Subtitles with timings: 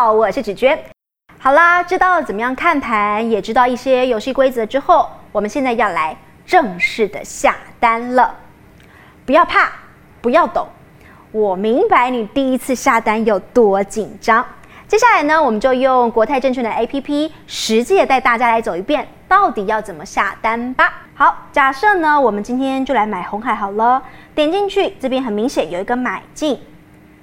[0.00, 0.78] 好，我是芷娟。
[1.40, 6.16] 好啦，知道怎么样看盘，也知道一些游戏规则之后，我们现在要来
[6.46, 8.32] 正式的下单了。
[9.26, 9.72] 不要怕，
[10.20, 10.68] 不要抖，
[11.32, 14.46] 我明白你第一次下单有多紧张。
[14.86, 21.08] 接下来呢，我们就用国泰证券的 APP 实际的带大家来走一遍，到底要怎么下单吧。
[21.14, 24.00] 好，假设呢，我们今天就来买红海好了。
[24.36, 26.56] 点进去，这边很明显有一个买进，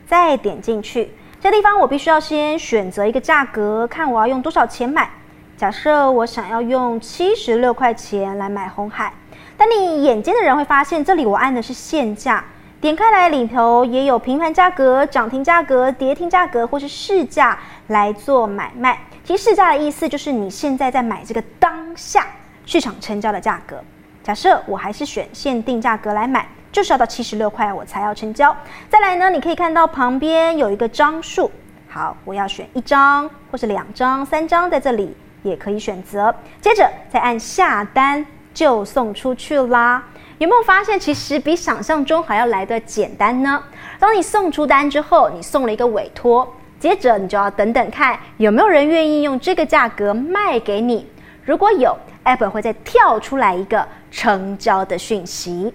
[0.06, 1.14] 再点进去，
[1.46, 5.08] 这地方我必须要先选择一个价格，看我要用多少钱买。
[5.56, 9.14] 假设我想要用七十六块钱来买红海，
[9.56, 12.44] 但你眼尖的人会发现，这里我按的是现价。
[12.82, 17.60] 点开来，里头也有平盘价格、涨停价格、跌停价格，或是市价
[17.90, 18.98] 来做买卖。
[19.24, 22.26] 其实市价的意思就是你现在在买这个当下
[22.66, 23.80] 市场成交的价格。
[24.24, 28.54] 假设我还是选限定价格来买，就是要到七十六块我才要成交。
[28.90, 31.50] 再来呢，你可以看到旁边有一个张数，
[31.88, 36.36] 好，我要选一张或是两张、三张，在这里也可以选择。
[36.60, 40.04] 接着再按下单，就送出去啦。
[40.38, 43.64] 有没有发现，其实比想象中还要来的简单呢？
[43.98, 46.46] 当你送出单之后，你送了一个委托，
[46.78, 51.10] 接着你就要等等看有没有人愿意用这个价格卖给你。
[51.46, 55.74] 如果有，App 会再跳出来一个成交的讯息。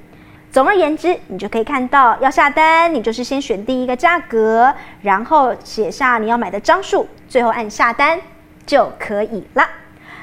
[0.53, 8.21] 总而言之，你就可以看到要下单，你就是先选定一个价格，然后写下你要买的张数，最后按下单
[8.67, 9.69] 就可以了。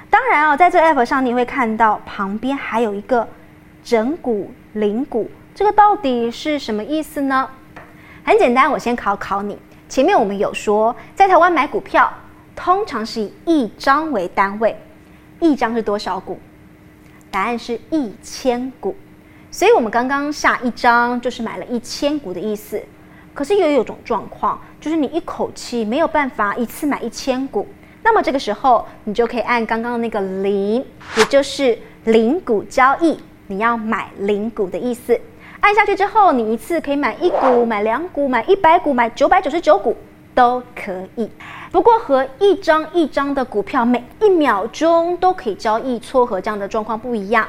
[0.09, 3.27] 当然哦，在这个 App 上你会看到旁边还有一个。
[3.83, 7.49] 整股、零股，这个到底是什么意思呢？
[8.21, 9.57] 很简单，我先考考你。
[9.87, 12.11] 前面我们有说，在台湾买股票，
[12.53, 14.77] 通常是以一张为单位，
[15.39, 16.37] 一张是多少股？
[17.31, 18.93] 答案是一千股。
[19.49, 22.81] 所以，我们刚刚下一张就是买了一千股的意思。
[23.33, 27.67] 可是也有种状况，就是你一口气没有办法一次买一千股，
[28.01, 30.83] 那么这个时候你就可以按刚刚的那个零，
[31.15, 33.19] 也就是零股交易。
[33.45, 35.17] 你要买零股的意思，
[35.59, 39.95] 按下去之后，你一次可以买一股、买两股、买一百股、买九百九十九股
[40.33, 41.29] 都可以。
[41.71, 47.47] 不过和一张一张的股票每一秒钟都可以交易撮合这样的状况不一样，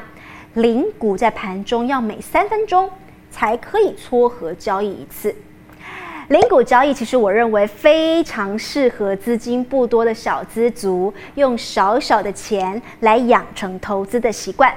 [0.55, 2.91] 零股在盘中要每三分钟
[3.31, 5.35] 才可以撮合交易一次。
[6.29, 14.75] 零股交易其实我认为非常适合资金不多的小资族，用少少的钱来养成投资的习惯。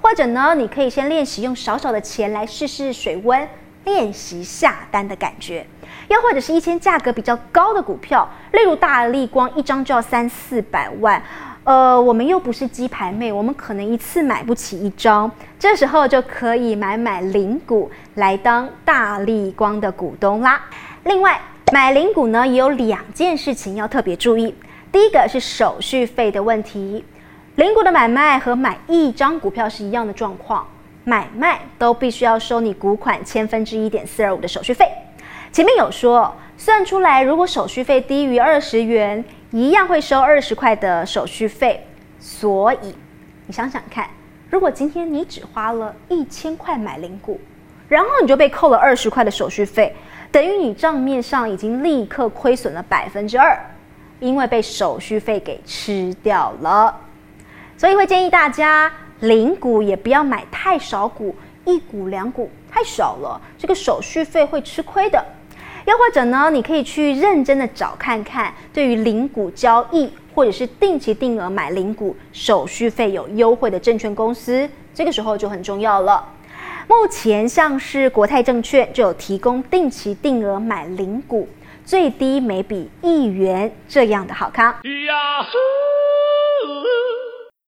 [0.00, 3.48] 或者呢，你可以先练习用少少的钱来试试水温，
[3.84, 5.66] 练习下单的感觉。
[6.08, 11.22] 又或者是一些价格比较高的股票，例如大力光，一张就要三四百万。
[11.64, 20.60] 呃，我们又不是鸡排妹，我们可能一次买不起一张，这时候就可以买买零股来当大力光的股东啦。
[21.04, 21.40] 另外，
[21.72, 24.54] 买零股呢也有两件事情要特别注意，
[24.92, 27.02] 第一个是手续费的问题。
[27.54, 30.66] 零股的买卖和买一张股票是一样的状况，
[31.04, 34.86] 买卖都必须要收你股款千分之一点四二五的手续费。
[35.50, 41.80] 前面有说，算出来如果手续费低于二十元，一样会收二十块的手续费。
[42.18, 42.92] 所以
[43.46, 44.10] 你想想看，
[44.50, 47.40] 如果今天你只花了一千块买零股，
[47.86, 49.94] 然后你就被扣了二十块的手续费，
[50.32, 53.56] 等于你账面上已经立刻亏损了百分之二，
[54.18, 56.92] 因为被手续费给吃掉了。
[57.76, 61.32] 所以会建议大家零股也不要买太少股，
[61.64, 65.24] 一股两股太少了，这个手续费会吃亏的。
[65.86, 76.26] 又或者呢，你可以去认真的找看看，对于零股交易或者是定期定额买零股，手续费有优惠的证券公司，这个时候就很重要了。
[76.86, 81.48] 目前像是国泰证券就有提供定期定额买零股，
[81.84, 84.74] 最低每笔一元这样的好康。